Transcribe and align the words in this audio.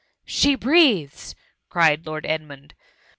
she 0.25 0.55
breathes 0.55 1.35
i" 1.37 1.41
cried 1.71 2.07
Lord 2.07 2.25
Ed 2.25 2.41
mund. 2.41 2.73